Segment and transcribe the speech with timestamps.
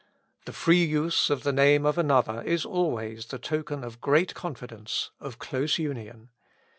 [0.45, 5.11] The free use of the name of another is always the token of great confidence,
[5.19, 6.29] of close union.